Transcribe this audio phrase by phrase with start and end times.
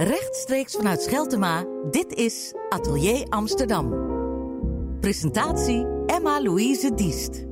[0.00, 3.90] Rechtstreeks vanuit Scheltema, dit is Atelier Amsterdam.
[5.00, 7.49] Presentatie Emma-Louise Diest.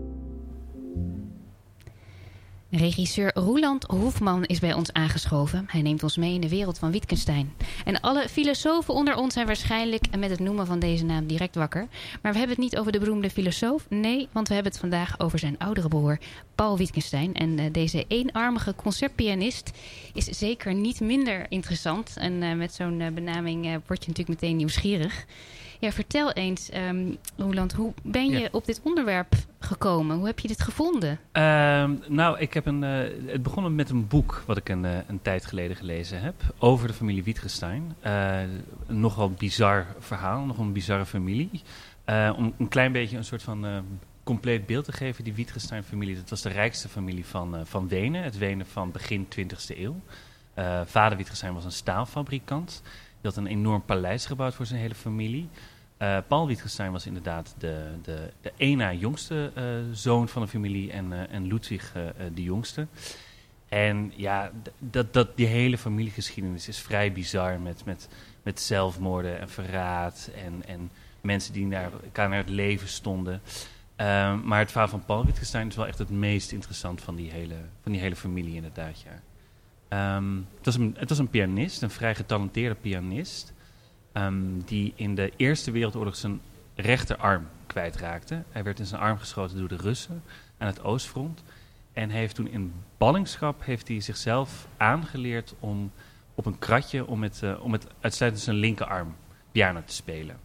[2.70, 5.64] Regisseur Roeland Hoefman is bij ons aangeschoven.
[5.66, 7.52] Hij neemt ons mee in de wereld van Wittgenstein.
[7.84, 11.86] En alle filosofen onder ons zijn waarschijnlijk met het noemen van deze naam direct wakker.
[12.22, 13.86] Maar we hebben het niet over de beroemde filosoof.
[13.88, 16.18] Nee, want we hebben het vandaag over zijn oudere broer
[16.54, 17.34] Paul Wittgenstein.
[17.34, 19.70] En uh, deze eenarmige concertpianist
[20.14, 22.16] is zeker niet minder interessant.
[22.16, 25.26] En uh, met zo'n uh, benaming word je natuurlijk meteen nieuwsgierig.
[25.80, 28.48] Ja, vertel eens, um, Roland, hoe ben je ja.
[28.52, 29.34] op dit onderwerp
[29.68, 30.16] gekomen?
[30.16, 31.18] Hoe heb je dit gevonden?
[31.32, 34.96] Uh, nou, ik heb een, uh, het begon met een boek wat ik een, uh,
[35.06, 37.94] een tijd geleden gelezen heb over de familie Wittgenstein.
[38.00, 41.62] Een nogal bizar verhaal, nog een bizarre familie.
[42.36, 43.84] om een klein beetje een soort van
[44.22, 48.38] compleet beeld te geven, die Wittgenstein-familie, dat was de rijkste familie van, van Wenen, het
[48.38, 50.00] Wenen van begin 20e eeuw.
[50.84, 52.82] vader Wittgenstein was een staalfabrikant.
[53.20, 55.48] Die had een enorm paleis gebouwd voor zijn hele familie.
[56.02, 61.10] Uh, Paul Wittgenstein was inderdaad de, de, de jongste uh, zoon van de familie en,
[61.10, 61.92] uh, en Ludwig
[62.34, 62.86] de jongste.
[63.68, 68.08] En ja, dat, dat, die hele familiegeschiedenis is vrij bizar met, met,
[68.42, 73.40] met zelfmoorden en verraad en, en mensen die naar elkaar naar het leven stonden.
[73.96, 77.30] Ehm, maar het verhaal van Paul Wittgenstein is wel echt het meest interessant van die
[77.30, 79.22] hele, van die hele familie inderdaad, ja.
[80.16, 83.52] Um, het, een, het was een pianist, een vrij getalenteerde pianist.
[84.26, 86.40] Um, die in de Eerste Wereldoorlog zijn
[86.74, 88.42] rechterarm kwijtraakte.
[88.50, 90.22] Hij werd in zijn arm geschoten door de Russen
[90.58, 91.42] aan het Oostfront.
[91.92, 95.92] En heeft toen in ballingschap heeft hij zichzelf aangeleerd om
[96.34, 99.14] op een kratje om met, uh, om met uitsluitend zijn linkerarm
[99.52, 100.36] piano te spelen.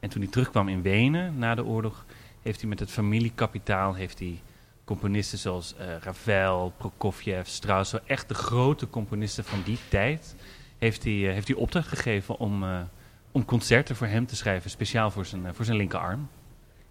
[0.00, 2.04] En toen hij terugkwam in Wenen na de oorlog,
[2.42, 4.42] heeft hij met het familiekapitaal heeft hij
[4.84, 10.36] componisten zoals uh, Ravel, Prokofjev, Strauss, echt de grote componisten van die tijd,
[10.78, 12.64] heeft hij, uh, heeft hij opdracht gegeven om,
[13.36, 16.28] om concerten voor hem te schrijven, speciaal voor zijn, voor zijn linkerarm.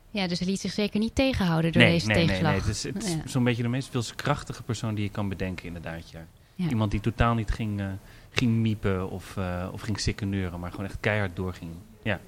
[0.09, 2.51] Ja, dus hij liet zich zeker niet tegenhouden door nee, deze nee, tegenslag.
[2.51, 3.22] Nee, nee, het is, het is Ja.
[3.25, 6.09] zo'n beetje de meest wilskrachtige persoon die je kan bedenken, inderdaad.
[6.09, 6.25] Ja.
[6.55, 6.69] Ja.
[6.69, 7.88] Iemand die totaal niet ging, uh,
[8.29, 11.72] ging miepen of, uh, of ging sikkeneuren, maar gewoon echt keihard doorging.
[12.03, 12.19] Ja.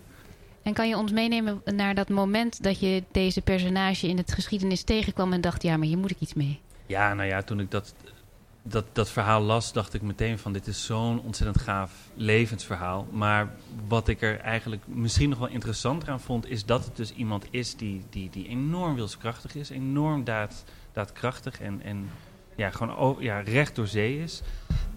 [0.62, 4.84] En kan je ons meenemen naar dat moment dat je deze personage in het geschiedenis
[4.84, 6.60] tegenkwam en dacht, ja, maar hier moet ik iets mee?
[6.86, 7.94] Ja, nou ja, toen ik dat,
[8.70, 13.08] dat, dat verhaal las, dacht ik meteen van dit is zo'n ontzettend gaaf levensverhaal.
[13.12, 13.52] Maar
[13.88, 17.46] wat ik er eigenlijk misschien nog wel interessanter aan vond, is dat het dus iemand
[17.50, 20.64] is die, die, die enorm wilskrachtig is, enorm daad,
[20.94, 22.10] daadkrachtig en, en
[22.56, 24.42] ja, gewoon ja, recht door zee is.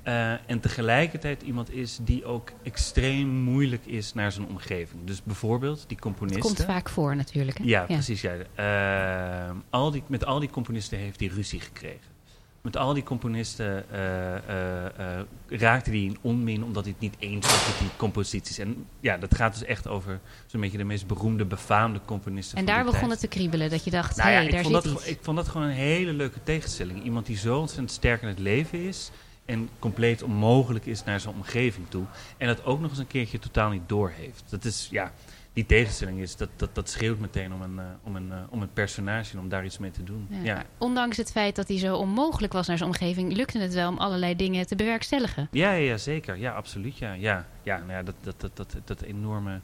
[0.04, 5.04] Uh, en tegelijkertijd iemand is die ook extreem moeilijk is naar zijn omgeving.
[5.04, 6.48] Dus bijvoorbeeld die componisten.
[6.48, 7.58] Het komt vaak voor natuurlijk.
[7.58, 7.64] Hè?
[7.64, 8.20] Ja, precies.
[8.20, 9.48] Ja.
[9.50, 12.19] Uh, al die, met al die componisten heeft hij ruzie gekregen.
[12.62, 17.66] Met al die componisten uh, raakte hij in onmin omdat hij het niet eens was
[17.66, 18.58] met die composities.
[18.58, 22.64] En ja, dat gaat dus echt over zo'n beetje de meest beroemde, befaamde componisten En
[22.64, 23.10] daar begon tijd.
[23.10, 25.10] het te kriebelen, dat je dacht, Nou hé, ja, daar vond zit dat, iets.
[25.10, 27.04] ik vond dat gewoon een hele leuke tegenstelling.
[27.04, 29.10] Iemand die zo ontzettend sterk in het leven is
[29.44, 32.04] en compleet onmogelijk is naar zijn omgeving toe.
[32.36, 34.42] En dat ook nog eens een keertje totaal niet doorheeft.
[34.48, 35.12] Dat is, ja,
[35.52, 38.62] die tegenstelling is, dat, dat, dat schreeuwt meteen om een, uh, om, een, uh, om
[38.62, 40.28] een personage en om daar iets mee te doen.
[40.42, 40.64] Ja.
[40.78, 43.98] Ondanks het feit dat hij zo onmogelijk was naar zijn omgeving, lukte het wel om
[43.98, 45.48] allerlei dingen te bewerkstelligen.
[45.50, 46.36] ja, ja, zeker.
[46.36, 46.98] Ja, absoluut.
[46.98, 49.60] Ja, ja, ja nou ja dat, dat, dat, dat, dat enorme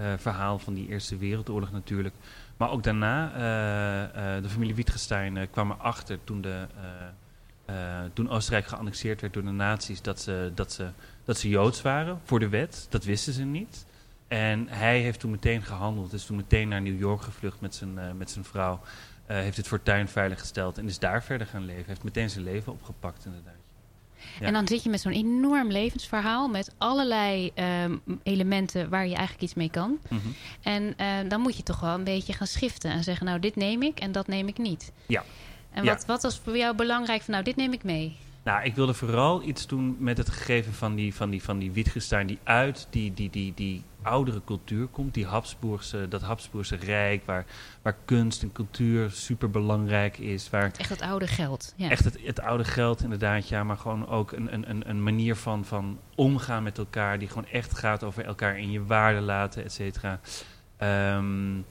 [0.00, 2.14] uh, verhaal van die Eerste Wereldoorlog natuurlijk.
[2.56, 3.32] Maar ook daarna,
[4.40, 6.66] de familie Wittgenstein kwam erachter toen, de,
[8.12, 10.88] toen Oostenrijk geannexeerd werd door de nazi's dat ze, dat, ze,
[11.24, 12.86] dat ze Joods waren voor de wet.
[12.90, 13.84] Dat wisten ze niet.
[14.28, 17.94] En hij heeft toen meteen gehandeld, is toen meteen naar New York gevlucht met zijn,
[17.94, 18.80] uh, met zijn vrouw.
[19.30, 21.84] Uh, heeft het fortuin veiliggesteld en is daar verder gaan leven.
[21.86, 23.54] Heeft meteen zijn leven opgepakt inderdaad.
[24.40, 24.46] Ja.
[24.46, 27.52] En dan zit je met zo'n enorm levensverhaal met allerlei
[27.84, 29.98] um, elementen waar je eigenlijk iets mee kan.
[30.08, 30.34] Mm -hmm.
[30.62, 33.56] En uh, dan moet je toch wel een beetje gaan schiften en zeggen, nou dit
[33.56, 34.92] neem ik en dat neem ik niet.
[35.06, 35.24] Ja.
[35.70, 35.92] En ja.
[35.92, 38.16] wat, wat was voor jou belangrijk van, nou dit neem ik mee?
[38.46, 41.72] Nou, ik wilde vooral iets doen met het gegeven van die, van die, van die
[41.72, 45.14] Wittgenstein die uit die, die, die, die oudere cultuur komt.
[45.14, 47.44] Die Habsburgse, dat Habsburgse rijk waar,
[47.82, 50.50] waar kunst en cultuur super belangrijk is.
[50.50, 51.74] Waar echt het oude geld.
[51.76, 51.90] Ja.
[51.90, 53.64] Echt het, het oude geld inderdaad, ja.
[53.64, 57.78] Maar gewoon ook een, een, een manier van, van omgaan met elkaar die gewoon echt
[57.78, 60.20] gaat over elkaar in je waarde laten, et cetera.
[61.16, 61.64] Um,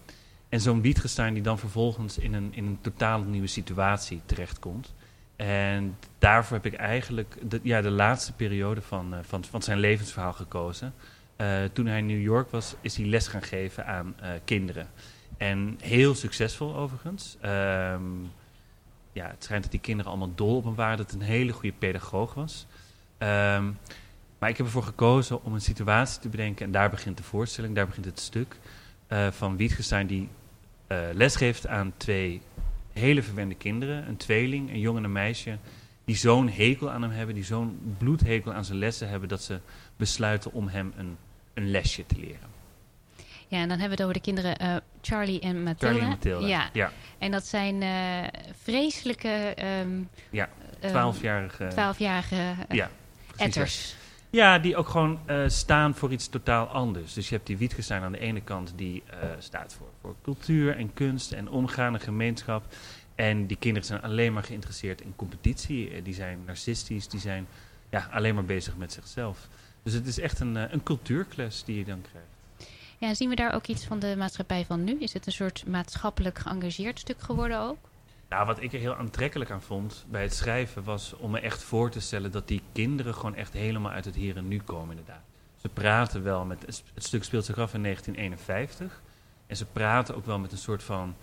[0.50, 4.94] en zo'n Wittgenstein die dan vervolgens in een, in een totaal nieuwe situatie terechtkomt.
[5.36, 9.80] En daarvoor heb ik eigenlijk de, ja, de laatste periode van, uh, van, van zijn
[9.80, 10.94] levensverhaal gekozen.
[11.38, 14.88] Uh, toen hij in New York was, is hij les gaan geven aan uh, kinderen.
[15.38, 17.38] En heel succesvol overigens.
[17.46, 18.32] Um,
[19.12, 20.98] ja, het schijnt dat die kinderen allemaal dol op hem waren.
[20.98, 22.66] Dat het een hele goede pedagoog was.
[23.20, 23.78] Um,
[24.40, 26.66] Maar ik heb ervoor gekozen om een situatie te bedenken.
[26.66, 28.58] En daar begint de voorstelling, daar begint het stuk.
[29.08, 30.30] eh, van Wittgenstein die
[30.88, 32.42] eh lesgeeft aan twee
[33.00, 34.08] hele verwende kinderen.
[34.08, 35.58] Een tweeling, een jongen en een meisje.
[36.06, 39.30] Die zo'n hekel aan hem hebben, die zo'n bloedhekel aan zijn lessen hebben.
[39.30, 39.60] dat ze
[39.98, 41.18] besluiten om hem een,
[41.54, 42.54] een lesje te leren.
[43.48, 46.18] Ja, en dan hebben we het over de kinderen eh, Charlie en Mathilda.
[46.22, 46.48] Charlie en.
[46.48, 46.92] Ja, ja.
[47.18, 50.50] en dat zijn eh, vreselijke ehm Ja,
[50.80, 51.68] ehm, twaalfjarige.
[51.68, 52.90] twaalfjarige eh, ja.
[53.36, 53.96] etters.
[54.36, 57.14] Ja, die ook gewoon eh, staan voor iets totaal anders.
[57.14, 60.78] Dus je hebt die Wittgenstein aan de ene kant die eh, staat voor, voor cultuur
[60.78, 62.64] en kunst en omgaan en gemeenschap.
[63.16, 65.90] En die kinderen zijn alleen maar geïnteresseerd in competitie.
[65.90, 67.48] Eh, die zijn narcistisch, die zijn
[67.90, 69.48] ja, alleen maar bezig met zichzelf.
[69.84, 72.72] Dus het is echt een, een cultuurclass die je dan krijgt.
[72.98, 74.98] Ja, en zien we daar ook iets van de maatschappij van nu?
[75.00, 77.78] Is het een soort maatschappelijk geëngageerd stuk geworden ook?
[78.30, 81.64] Nou, wat ik er heel aantrekkelijk aan vond bij het schrijven was om me echt
[81.64, 84.98] voor te stellen dat die kinderen gewoon echt helemaal uit het hier en nu komen
[84.98, 85.24] inderdaad.
[85.56, 86.62] Ze praten wel met,
[86.94, 89.02] het stuk speelt zich af in 1951
[89.48, 91.16] en ze praten ook wel met een soort van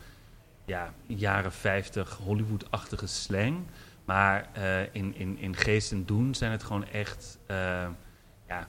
[0.64, 3.58] ja, jaren 50 Hollywood-achtige slang.
[4.04, 7.88] Maar eh, in, in, in geest en doen zijn het gewoon echt, eh,
[8.48, 8.68] ja,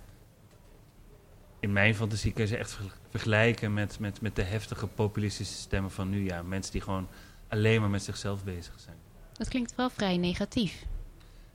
[1.60, 5.58] in mijn fantasie kun je ze echt ver- vergelijken met, met, met de heftige populistische
[5.58, 6.26] stemmen van nu.
[6.26, 7.08] Ja, mensen die gewoon
[7.54, 8.96] alleen maar met zichzelf bezig zijn.
[9.34, 10.86] Dat klinkt wel vrij negatief.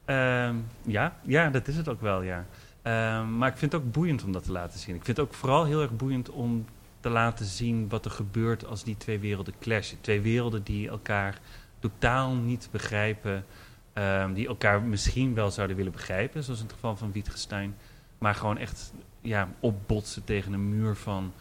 [0.05, 2.47] Ehm, ja, ja, dat is het ook wel, ja.
[2.83, 4.95] Ehm, maar ik vind het ook boeiend om dat te laten zien.
[4.95, 6.67] Ik vind het ook vooral heel erg boeiend om
[7.01, 10.01] te laten zien wat er gebeurt als die twee werelden clashen.
[10.01, 11.39] Twee werelden die elkaar
[11.79, 13.45] totaal niet begrijpen,
[13.93, 17.77] ehm, die elkaar misschien wel zouden willen begrijpen, zoals in het geval van Wittgenstein,
[18.19, 21.33] maar gewoon echt ja, opbotsen tegen een muur van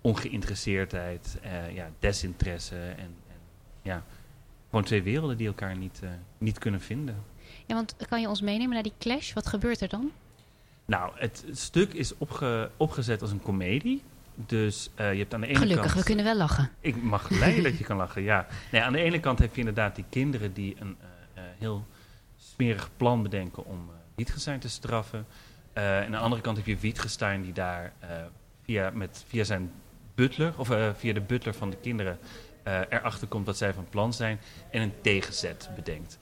[0.00, 3.29] ongeïnteresseerdheid, eh, ja, desinteresse en, en
[3.82, 4.02] ja,
[4.68, 7.22] gewoon twee werelden die elkaar niet, eh, niet kunnen vinden.
[7.66, 9.32] Ja, want kan je ons meenemen naar die clash?
[9.32, 10.10] Wat gebeurt er dan?
[10.84, 14.02] Nou, het stuk is opge- opgezet als een komedie.
[14.34, 15.98] Dus eh, je hebt aan de ene Gelukkig, kant...
[15.98, 16.70] we kunnen wel lachen.
[16.80, 18.46] Ik mag blij dat je kan lachen, ja.
[18.72, 20.96] Nee, aan de ene kant heb je inderdaad die kinderen die een
[21.34, 21.86] eh, heel
[22.36, 25.26] smerig plan bedenken om Wittgenstein te straffen.
[25.72, 27.92] En aan de andere kant heb je Wittgenstein die daar
[28.64, 29.72] via, met, via zijn
[30.14, 30.66] butler, of
[30.96, 32.18] via de butler van de kinderen,
[32.64, 34.40] uh, erachter komt wat zij van plan zijn
[34.70, 36.18] en een tegenzet bedenkt.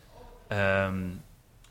[0.48, 1.22] Um,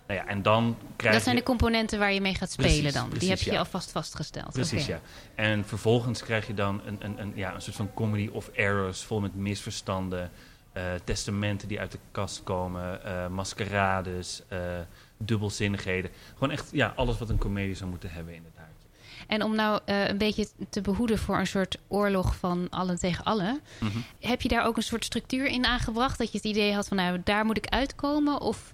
[0.08, 1.42] nou ja, en dan krijg dat zijn je...
[1.42, 3.10] de componenten waar je mee gaat spelen Precies, dan.
[3.10, 3.58] precies, Die heb je ja.
[3.58, 4.52] alvast vastgesteld.
[4.52, 5.00] Precies, ja.
[5.36, 9.04] En vervolgens krijg je dan een, een, een, ja, een soort van comedy of errors,
[9.04, 10.32] vol met misverstanden,
[10.74, 14.60] uh, testamenten die uit de kast komen, uh, maskerades, uh,
[15.18, 16.12] dubbelzinnigheden.
[16.34, 18.57] Gewoon echt ja, alles wat een comedie zou moeten hebben, inderdaad.
[19.28, 23.24] En om nou uh, een beetje te behoeden voor een soort oorlog van allen tegen
[23.24, 24.04] allen, Mm -hmm.
[24.20, 26.18] heb je daar ook een soort structuur in aangebracht?
[26.18, 28.42] Dat je het idee had van nou, daar moet ik uitkomen?
[28.42, 28.74] Of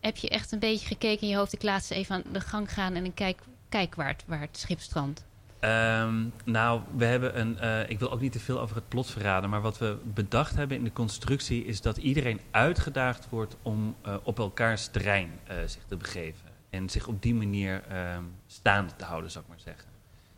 [0.00, 2.40] heb je echt een beetje gekeken in je hoofd, ik laat ze even aan de
[2.40, 5.26] gang gaan en ik kijk, kijk waar, het, waar het schip strandt?
[5.60, 7.58] Um, nou, we hebben een.
[7.62, 9.50] Uh, ik wil ook niet te veel over het plot verraden.
[9.50, 14.14] Maar wat we bedacht hebben in de constructie is dat iedereen uitgedaagd wordt om uh,
[14.22, 16.47] op elkaars terrein uh, zich te begeven.
[16.70, 17.82] En zich op die manier
[18.14, 19.88] um, staande te houden, zou ik maar zeggen.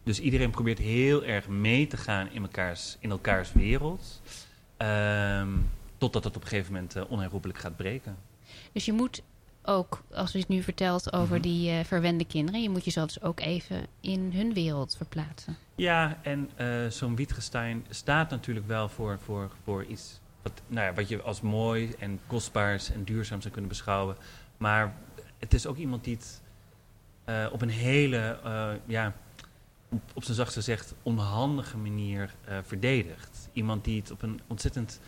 [0.03, 4.23] Dus iedereen probeert heel erg mee te gaan in elkaars, in elkaars wereld.
[4.79, 8.17] Um, totdat het op een gegeven moment uh, onherroepelijk gaat breken.
[8.73, 9.23] Dus je moet
[9.63, 11.43] ook, als u het nu vertelt over Mhm.
[11.43, 15.57] die uh, verwende kinderen, je moet jezelf dus ook even in hun wereld verplaatsen.
[15.75, 20.95] Ja, en uh, zo'n Wittgenstein staat natuurlijk wel voor, voor, voor iets wat, nou ja,
[20.95, 24.17] wat je als mooi en kostbaars en duurzaam zou kunnen beschouwen.
[24.57, 24.95] Maar
[25.41, 26.43] het is ook iemand die het
[27.29, 29.15] uh, op een hele, uh, ja,
[30.15, 33.49] op, zijn zachtste gezegd, onhandige manier uh, verdedigt.
[33.53, 35.01] Iemand die het op een ontzettend,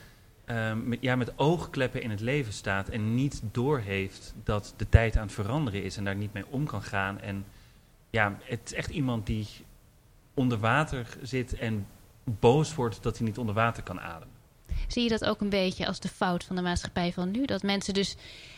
[0.85, 5.23] met, ja, met oogkleppen in het leven staat en niet doorheeft dat de tijd aan
[5.23, 7.21] het veranderen is en daar niet mee om kan gaan.
[7.21, 7.45] En
[8.11, 9.47] ja, het is echt iemand die
[10.35, 11.87] onder water zit en
[12.25, 14.42] boos wordt dat hij niet onder water kan ademen.
[14.89, 17.45] Zie je dat ook een beetje als de fout van de maatschappij van nu?
[17.45, 18.17] Dat mensen dus,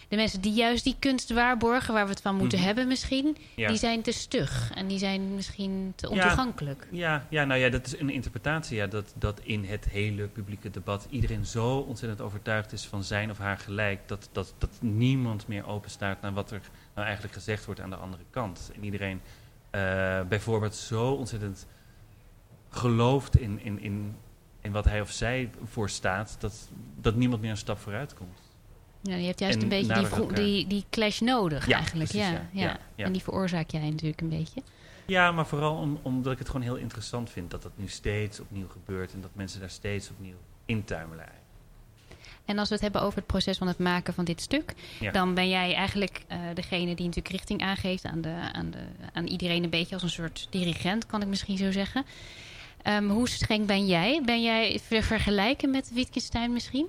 [0.08, 2.66] de mensen die juist die kunst waarborgen, waar we het van moeten Mhm.
[2.66, 3.68] hebben misschien, Ja.
[3.68, 6.86] die zijn te stug en die zijn misschien te ontoegankelijk.
[6.90, 8.76] Ja, ja, nou ja, dat is een interpretatie.
[8.76, 13.30] Ja, dat, dat in het hele publieke debat iedereen zo ontzettend overtuigd is van zijn
[13.30, 14.00] of haar gelijk.
[14.08, 16.60] Dat, dat, dat niemand meer openstaat naar wat er
[16.94, 18.70] nou eigenlijk gezegd wordt aan de andere kant.
[18.74, 19.20] En iedereen
[19.74, 21.66] uh, bijvoorbeeld zo ontzettend
[22.70, 24.16] gelooft in, in, in,
[24.64, 26.68] in wat hij of zij voor staat, dat,
[27.00, 28.38] dat niemand meer een stap vooruit komt.
[29.02, 30.34] Ja, je hebt juist En een beetje die, elkaar.
[30.34, 32.10] die, die clash nodig Ja, eigenlijk.
[32.10, 32.78] precies, ja, ja.
[32.94, 33.04] ja.
[33.04, 34.62] En die veroorzaak jij natuurlijk een beetje.
[35.06, 38.40] Ja, maar vooral om, omdat ik het gewoon heel interessant vind dat dat nu steeds
[38.40, 41.28] opnieuw gebeurt en dat mensen daar steeds opnieuw intuimelen.
[42.44, 45.10] En als we het hebben over het proces van het maken van dit stuk, Ja.
[45.12, 48.78] dan ben jij eigenlijk eh, degene die natuurlijk richting aangeeft aan, de, aan, de,
[49.12, 52.04] aan iedereen een beetje als een soort dirigent, kan ik misschien zo zeggen.
[52.84, 54.22] Ehm, hoe streng ben jij?
[54.24, 56.86] Ben jij ver- vergelijken met Wittgenstein misschien?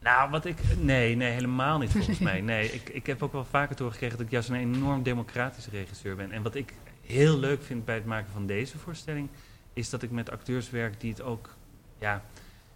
[0.00, 0.58] Nou, wat ik.
[0.80, 2.40] Nee, nee, helemaal niet volgens mij.
[2.40, 6.16] Nee, ik, ik heb ook wel vaker doorgekregen dat ik juist een enorm democratische regisseur
[6.16, 6.30] ben.
[6.32, 6.72] En wat ik
[7.06, 9.28] heel leuk vind bij het maken van deze voorstelling,
[9.72, 11.56] is dat ik met acteurs werk die het ook,
[11.98, 12.22] ja,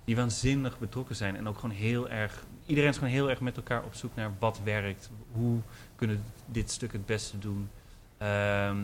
[0.04, 1.36] die waanzinnig betrokken zijn.
[1.36, 2.44] En ook gewoon heel erg.
[2.66, 5.10] Iedereen is gewoon heel erg met elkaar op zoek naar wat werkt.
[5.32, 5.60] Hoe
[5.96, 7.68] kunnen dit stuk het beste doen.
[8.18, 8.76] Ehm,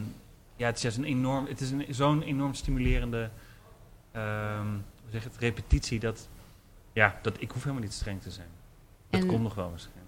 [0.56, 1.46] ja, het is juist een enorm.
[1.46, 3.30] Het is een, zo'n enorm stimulerende.
[4.14, 4.66] Ehm,
[5.02, 6.28] hoe zeg het, repetitie dat.
[6.92, 8.48] Ja, dat, ik hoef helemaal niet streng te zijn.
[9.10, 10.02] Dat En- komt nog wel waarschijnlijk.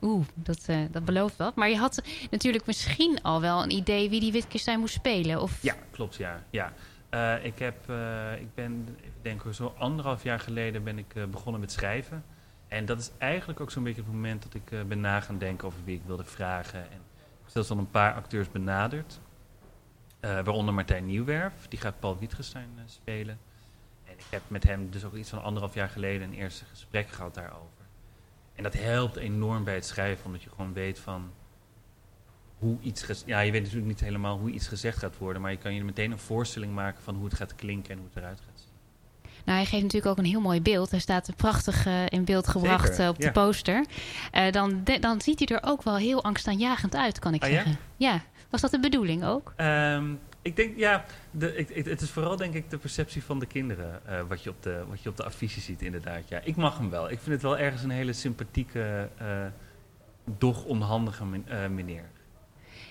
[0.00, 1.54] Oeh, dat, eh, dat belooft wat.
[1.54, 5.40] Maar je had natuurlijk misschien al wel een idee wie die Wittgenstein moest spelen.
[5.42, 5.62] Of...
[5.62, 6.44] Ja, klopt, ja.
[6.50, 6.72] ja.
[7.08, 11.30] Eh, ik, heb, eh, ik ben, ik denk ik, zo anderhalf jaar geleden ben ik
[11.30, 12.24] begonnen met schrijven.
[12.68, 15.66] En dat is eigenlijk ook zo'n beetje het moment dat ik ben na gaan denken
[15.66, 16.80] over wie ik wilde vragen.
[16.80, 19.20] En ik heb zelfs al een paar acteurs benaderd.
[20.20, 23.38] Eh, waaronder Martijn Nieuwwerf, die gaat Paul Wittgenstein eh, spelen.
[24.04, 27.08] En ik heb met hem dus ook iets van anderhalf jaar geleden een eerste gesprek
[27.08, 27.86] gehad daarover.
[28.54, 31.30] En dat helpt enorm bij het schrijven, omdat je gewoon weet van
[32.58, 33.22] hoe iets...
[33.26, 35.84] Ja, je weet natuurlijk niet helemaal hoe iets gezegd gaat worden, maar je kan je
[35.84, 38.67] meteen een voorstelling maken van hoe het gaat klinken en hoe het eruit gaat zien.
[39.48, 40.90] Nou, hij geeft natuurlijk ook een heel mooi beeld.
[40.90, 43.30] Hij staat prachtig eh, in beeld gebracht Zeker, eh, op de ja.
[43.32, 43.84] poster.
[44.30, 47.48] Eh, dan, de- dan ziet hij er ook wel heel angstaanjagend uit, kan ik Ah,
[47.48, 47.76] zeggen.
[47.96, 48.22] Ja?
[48.50, 49.52] Was dat de bedoeling ook?
[49.56, 50.04] Ehm,
[50.42, 53.46] ik denk, ja, de, ik, ik- het is vooral denk ik de perceptie van de
[53.46, 56.28] kinderen wat, je op de, wat je op de affiche ziet inderdaad.
[56.28, 57.10] Ja, ik mag hem wel.
[57.10, 59.26] Ik vind het wel ergens een hele sympathieke, eh,
[60.38, 62.04] doch onhandige men- meneer.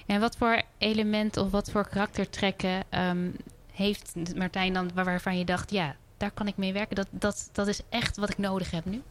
[0.06, 3.30] En wat voor element of wat voor karaktertrekken ehm,
[3.74, 6.96] heeft Martijn dan waar- waarvan je dacht, ja, daar kan ik mee werken.
[6.96, 9.02] Dat, dat, dat is echt wat ik nodig heb nu.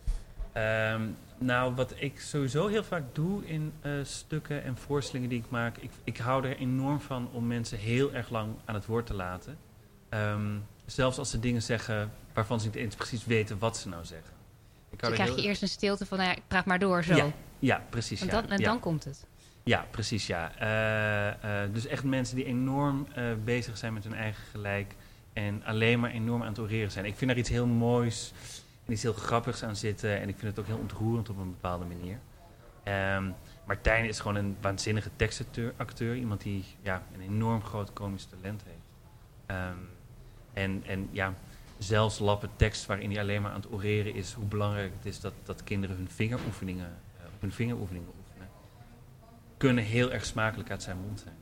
[0.52, 1.02] Ehm,
[1.38, 5.76] nou, wat ik sowieso heel vaak doe in eh, stukken en voorstellingen die ik maak,
[5.76, 9.14] ik, ik hou er enorm van om mensen heel erg lang aan het woord te
[9.14, 9.58] laten.
[10.08, 14.04] Ehm, zelfs als ze dingen zeggen waarvan ze niet eens precies weten wat ze nou
[14.04, 14.34] zeggen.
[14.90, 16.78] Ik Dus dan krijg heel- je eerst een stilte van, nou ja, ik praat maar
[16.78, 17.14] door zo.
[17.16, 17.26] Ja,
[17.58, 18.20] Ja, precies.
[18.20, 18.32] en ja.
[18.32, 18.64] dan, en ja.
[18.64, 19.26] dan komt het.
[19.62, 20.52] Ja, precies, ja.
[20.58, 23.06] Eh, eh, dus echt mensen die enorm
[23.44, 24.94] bezig zijn met hun eigen gelijk
[25.36, 27.04] en alleen maar enorm aan het oreren zijn.
[27.04, 28.32] Ik vind daar iets heel moois
[28.84, 31.50] en iets heel grappigs aan zitten en ik vind het ook heel ontroerend op een
[31.50, 32.18] bepaalde manier.
[32.82, 33.30] Ehm,
[33.66, 38.62] Martijn is gewoon een waanzinnige tekstacteur, acteur, iemand die ja, een enorm groot komisch talent
[38.64, 38.86] heeft.
[39.46, 39.78] Ehm,
[40.52, 41.34] en, en ja,
[41.78, 45.20] zelfs lappen tekst waarin hij alleen maar aan het oreren is, hoe belangrijk het is
[45.20, 48.48] dat, dat kinderen hun vingeroefeningen, eh, hun vingeroefeningen oefenen
[49.56, 51.36] kunnen heel erg smakelijk uit zijn mond zijn.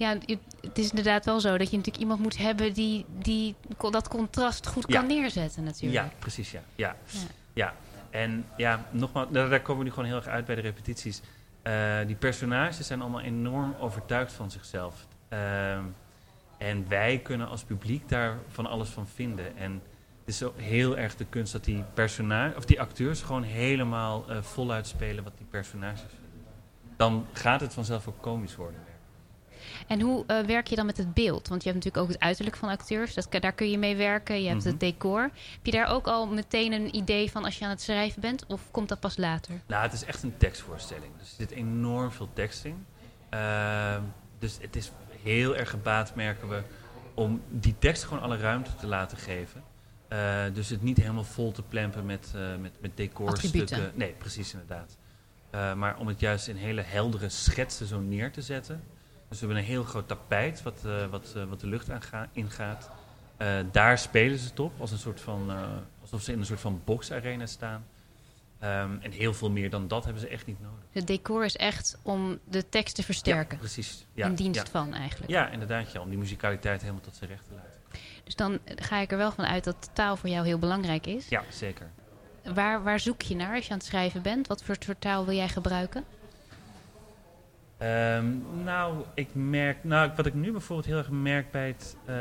[0.00, 0.16] Ja,
[0.60, 3.54] het is inderdaad wel zo dat je natuurlijk iemand moet hebben die, die
[3.90, 4.98] dat contrast goed Ja.
[4.98, 6.02] kan neerzetten natuurlijk.
[6.02, 6.60] Ja, precies, ja.
[6.74, 7.20] Ja, Ja.
[7.52, 7.74] ja.
[8.10, 11.20] En ja, nogmaals, daar, daar komen we nu gewoon heel erg uit bij de repetities.
[11.62, 15.06] Eh, die personages zijn allemaal enorm overtuigd van zichzelf.
[15.28, 15.84] Ehm,
[16.58, 19.56] en wij kunnen als publiek daar van alles van vinden.
[19.56, 23.42] En het is zo heel erg de kunst dat die personage, of die acteurs gewoon
[23.42, 26.40] helemaal eh, voluit spelen wat die personages vinden.
[26.96, 28.80] Dan gaat het vanzelf ook komisch worden.
[29.86, 31.48] En hoe eh, werk je dan met het beeld?
[31.48, 33.14] Want je hebt natuurlijk ook het uiterlijk van acteurs.
[33.14, 34.42] Dat, daar kun je mee werken.
[34.42, 34.68] Je hebt Mhm.
[34.70, 35.20] het decor.
[35.22, 35.32] Heb
[35.66, 38.44] je daar ook al meteen een idee van als je aan het schrijven bent?
[38.46, 39.60] Of komt dat pas later?
[39.66, 41.12] Nou, het is echt een tekstvoorstelling.
[41.18, 42.86] Dus er zit enorm veel tekst in.
[43.28, 44.00] Ehm,
[44.38, 44.90] dus het is
[45.22, 46.62] heel erg gebaat, merken we,
[47.14, 49.62] om die tekst gewoon alle ruimte te laten geven.
[50.08, 53.92] Eh, dus het niet helemaal vol te plempen met, eh met, met decorstukken.
[53.94, 54.96] Nee, precies inderdaad.
[55.76, 58.82] Maar om het juist in hele heldere schetsen zo neer te zetten.
[59.30, 61.88] Dus we hebben een heel groot tapijt wat, eh, wat, eh, wat de lucht
[62.32, 62.90] ingaat.
[63.36, 65.50] Eh, daar spelen ze het op, als een soort van,
[66.00, 67.84] alsof ze in een soort van boxarena staan.
[68.58, 70.84] Ehm, en heel veel meer dan dat hebben ze echt niet nodig.
[70.92, 73.54] Het decor is echt om de tekst te versterken.
[73.54, 74.06] Ja, precies.
[74.14, 74.70] Ja, in dienst ja.
[74.70, 75.30] van eigenlijk.
[75.30, 75.92] Ja, inderdaad.
[75.92, 78.00] Ja, om die musicaliteit helemaal tot zijn recht te laten.
[78.24, 81.28] Dus dan ga ik er wel van uit dat taal voor jou heel belangrijk is.
[81.28, 81.90] Ja, zeker.
[82.54, 84.46] Waar, waar zoek je naar als je aan het schrijven bent?
[84.46, 86.04] Wat voor soort taal wil jij gebruiken?
[87.80, 88.26] Ehm,
[88.64, 92.14] nou, ik merk, nou, wat ik nu bijvoorbeeld heel erg merk bij het, eh,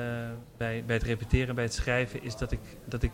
[0.58, 3.12] bij, bij het repeteren, bij het schrijven, is dat ik, dat ik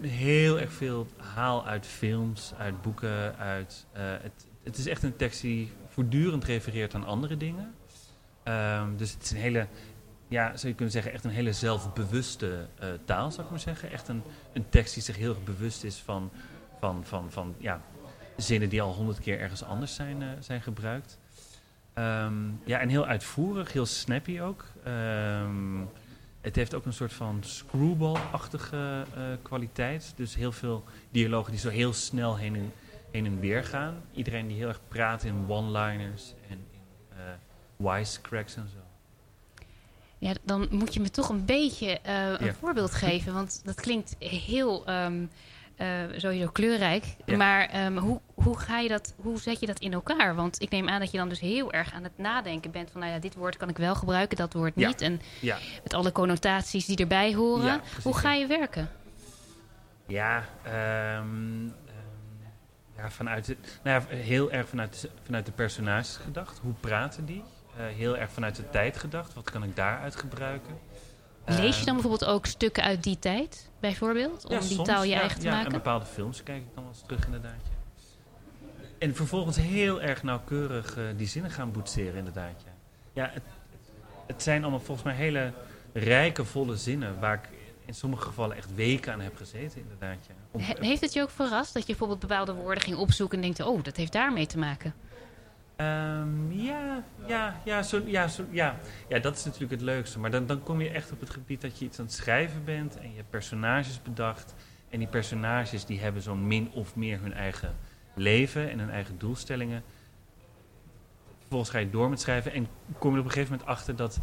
[0.00, 3.86] heel erg veel haal uit films, uit boeken, uit.
[3.92, 7.74] eh, het, het is echt een tekst die voortdurend refereert aan andere dingen.
[8.42, 9.66] Ehm, dus het is een hele,
[10.28, 13.90] ja, zou je kunnen zeggen, echt een hele zelfbewuste eh, taal, zou ik maar zeggen.
[13.90, 16.30] Echt een, een tekst die zich heel erg bewust is van,
[16.80, 17.80] van, van, van ja,
[18.36, 21.18] zinnen die al honderd keer ergens anders zijn, zijn gebruikt.
[21.94, 22.34] Ehm,
[22.64, 24.64] ja, en heel uitvoerig, heel snappy ook.
[24.84, 25.80] Ehm,
[26.40, 30.12] het heeft ook een soort van screwball-achtige eh, kwaliteit.
[30.16, 32.72] Dus heel veel dialogen die zo heel snel heen en,
[33.10, 34.02] heen en weer gaan.
[34.12, 36.80] Iedereen die heel erg praat in one-liners en in
[37.12, 38.78] uh, wisecracks en zo.
[40.18, 42.54] Ja, dan moet je me toch een beetje uh, een Ja.
[42.54, 43.32] voorbeeld geven.
[43.34, 45.06] Want dat klinkt heel eh,
[46.16, 47.04] sowieso kleurrijk.
[47.24, 47.36] Ja.
[47.36, 50.34] Maar hoe, hoe, ga je dat, hoe zet je dat in elkaar?
[50.34, 52.90] Want ik neem aan dat je dan dus heel erg aan het nadenken bent.
[52.90, 54.88] Van nou ja, dit woord kan ik wel gebruiken, dat woord Ja.
[54.88, 55.00] niet.
[55.00, 57.64] En Ja, met alle connotaties die erbij horen.
[57.64, 58.38] Ja, hoe ga ja.
[58.40, 58.90] je werken?
[60.06, 61.70] ja, ehm, ehm,
[62.96, 66.58] ja vanuit de, nou ja, heel erg vanuit, de- vanuit de personages gedacht.
[66.62, 67.42] Hoe praten die?
[67.76, 69.34] Eh, heel erg vanuit de tijd gedacht.
[69.34, 70.78] Wat kan ik daaruit gebruiken?
[71.46, 74.44] Lees je Ehm, dan bijvoorbeeld ook stukken uit die tijd, bijvoorbeeld?
[74.44, 75.66] Om Ja, die soms, taal je ja, eigen te ja, maken?
[75.66, 77.62] En bepaalde films kijk ik dan wel eens terug inderdaad.
[79.04, 82.64] En vervolgens heel erg nauwkeurig eh, die zinnen gaan boetseren inderdaad.
[82.64, 82.72] Ja,
[83.12, 83.42] ja het,
[84.26, 85.52] het zijn allemaal volgens mij hele
[85.92, 87.20] rijke, volle zinnen...
[87.20, 87.48] waar ik
[87.84, 90.16] in sommige gevallen echt weken aan heb gezeten inderdaad.
[90.28, 90.34] Ja.
[90.50, 93.42] Om- He- heeft het je ook verrast dat je bijvoorbeeld bepaalde woorden ging opzoeken en
[93.42, 94.94] denkt, oh, dat heeft daarmee te maken?
[95.76, 98.76] Ehm, ja, ja, ja, zo, ja, zo, ja.
[99.08, 100.18] ja, dat is natuurlijk het leukste.
[100.18, 102.64] Maar dan, dan kom je echt op het gebied dat je iets aan het schrijven
[102.64, 104.54] bent en je hebt personages bedacht.
[104.90, 107.74] En die personages die hebben zo'n min of meer hun eigen
[108.14, 109.82] leven en hun eigen doelstellingen.
[111.38, 112.66] Vervolgens ga je door met schrijven en
[112.98, 114.20] kom je op een gegeven moment achter dat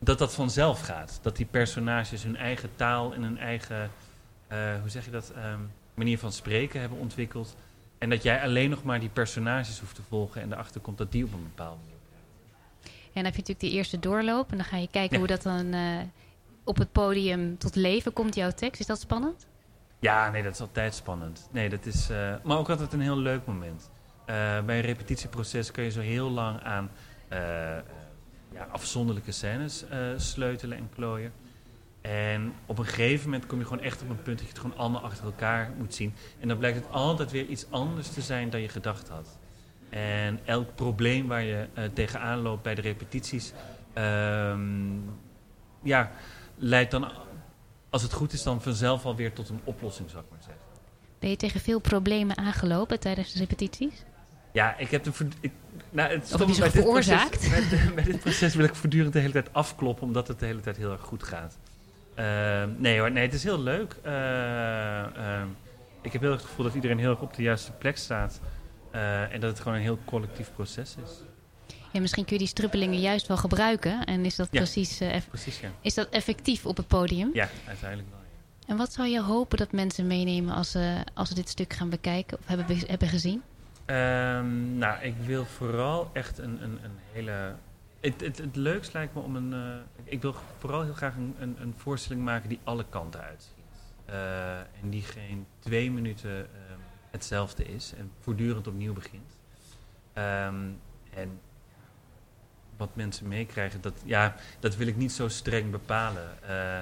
[0.00, 1.18] dat, dat vanzelf gaat.
[1.22, 3.90] Dat die personages hun eigen taal en hun eigen,
[4.46, 5.60] eh, hoe zeg je dat, ehm,
[5.94, 7.56] manier van spreken hebben ontwikkeld.
[7.98, 11.12] En dat jij alleen nog maar die personages hoeft te volgen en erachter komt dat
[11.12, 11.98] die op een bepaalde manier.
[12.82, 15.18] En dan heb je natuurlijk die eerste doorloop en dan ga je kijken Ja.
[15.18, 15.98] hoe dat dan eh,
[16.64, 18.80] op het podium tot leven komt, jouw tekst.
[18.80, 19.46] Is dat spannend?
[20.00, 21.48] Ja, nee, dat is altijd spannend.
[21.52, 23.90] Nee, dat is, eh, maar ook altijd een heel leuk moment.
[24.24, 26.90] Eh, bij een repetitieproces kun je zo heel lang aan
[27.28, 27.38] eh,
[28.52, 29.84] ja, afzonderlijke scènes
[30.16, 31.32] sleutelen en klooien.
[32.00, 34.62] En op een gegeven moment kom je gewoon echt op een punt dat je het
[34.62, 36.14] gewoon allemaal achter elkaar moet zien.
[36.38, 39.38] En dan blijkt het altijd weer iets anders te zijn dan je gedacht had.
[39.90, 43.52] En elk probleem waar je tegenaan loopt bij de repetities,
[43.92, 44.98] ehm,
[45.82, 46.10] ja,
[46.56, 47.12] leidt dan,
[47.90, 50.62] als het goed is, dan vanzelf alweer tot een oplossing, zou ik maar zeggen.
[51.18, 54.04] Ben je tegen veel problemen aangelopen tijdens de repetities?
[54.52, 55.12] Ja, ik heb de.
[55.12, 55.52] voort- Ik,
[55.90, 57.50] nou, het ze bij dit proces- veroorzaakt?
[57.50, 60.60] Bij, bij dit proces wil ik voortdurend de hele tijd afkloppen, omdat het de hele
[60.60, 61.58] tijd heel erg goed gaat.
[62.14, 63.96] Ehm, nee hoor, nee, het is heel leuk.
[64.02, 65.46] Eh, ehm,
[66.02, 68.40] ik heb heel erg het gevoel dat iedereen heel erg op de juiste plek staat.
[68.90, 71.10] Eh, en dat het gewoon een heel collectief proces is.
[71.90, 74.04] Ja, misschien kun je die struppelingen juist wel gebruiken.
[74.04, 74.58] En is dat, Ja.
[74.60, 75.70] precies, eh, Precies, ja.
[75.80, 77.30] is dat effectief op het podium?
[77.32, 78.18] Ja, uiteindelijk wel.
[78.18, 78.72] ja.
[78.72, 81.88] En wat zou je hopen dat mensen meenemen als ze, als ze dit stuk gaan
[81.90, 83.42] bekijken of hebben, be- hebben gezien?
[83.84, 87.54] Ehm, nou, ik wil vooral echt een, een, een hele.
[88.00, 89.52] Het, het, het leukst lijkt me om een.
[89.52, 93.52] eh, ik wil vooral heel graag een, een, een voorstelling maken die alle kanten uitziet.
[94.04, 96.78] Eh, en die geen twee minuten ehm,
[97.10, 99.32] hetzelfde is en voortdurend opnieuw begint.
[100.12, 100.54] Ehm,
[101.14, 101.40] en
[102.80, 106.42] wat mensen meekrijgen, dat, ja, dat wil ik niet zo streng bepalen.
[106.42, 106.80] Eh,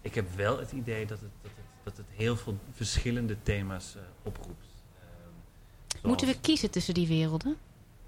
[0.00, 3.94] ik heb wel het idee dat het, dat het, dat het heel veel verschillende thema's
[3.96, 4.66] eh, oproept.
[4.98, 7.56] Ehm, Moeten we kiezen tussen die werelden?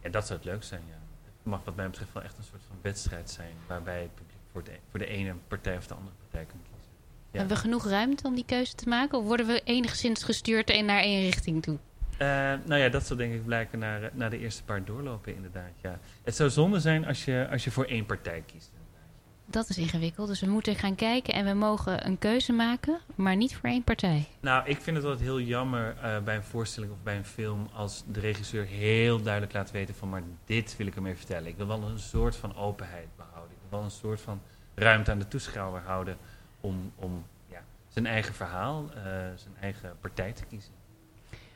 [0.02, 0.98] Ja, dat zou het leuk zijn, ja.
[1.24, 3.54] Het mag wat mij betreft wel echt een soort van wedstrijd zijn...
[3.66, 6.90] waarbij het publiek voor de, voor de ene partij of de andere partij kan kiezen.
[7.30, 7.38] Ja.
[7.38, 9.18] Hebben we genoeg ruimte om die keuze te maken?
[9.18, 11.78] Of worden we enigszins gestuurd naar één richting toe?
[12.18, 12.26] Eh,
[12.64, 15.98] nou ja, dat zal denk ik blijken naar, naar de eerste paar doorlopen inderdaad, ja.
[16.22, 18.72] Het zou zonde zijn als je, als je voor één partij kiest.
[19.46, 20.28] Dat is ingewikkeld.
[20.28, 23.82] Dus we moeten gaan kijken en we mogen een keuze maken, maar niet voor één
[23.82, 24.26] partij.
[24.40, 27.68] Nou, ik vind het altijd heel jammer eh, bij een voorstelling of bij een film...
[27.72, 30.08] als de regisseur heel duidelijk laat weten van...
[30.08, 31.48] maar dit wil ik ermee vertellen.
[31.48, 33.50] Ik wil wel een soort van openheid behouden.
[33.50, 34.40] Ik wil wel een soort van
[34.74, 36.16] ruimte aan de toeschouwer houden...
[36.60, 39.02] om, om ja, zijn eigen verhaal, eh,
[39.34, 40.72] zijn eigen partij te kiezen.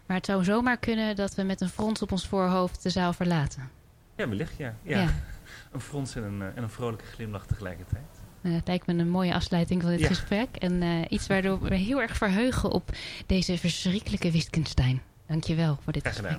[0.08, 3.12] Maar het zou zomaar kunnen dat we met een frons op ons voorhoofd de zaal
[3.12, 3.70] verlaten.
[4.16, 4.74] Ja, wellicht, ja.
[4.82, 5.00] ja.
[5.00, 5.08] Ja.
[5.72, 8.02] Een frons en een, eh, en een vrolijke glimlach tegelijkertijd.
[8.42, 10.06] Dat lijkt me een mooie afsluiting van dit Ja.
[10.06, 10.56] gesprek.
[10.56, 12.90] En eh, iets waardoor we heel erg verheugen op
[13.26, 15.02] deze verschrikkelijke Wittgenstein.
[15.26, 16.38] Dank je wel voor dit Graag gesprek.